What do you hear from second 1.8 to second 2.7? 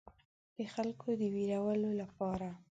لپاره.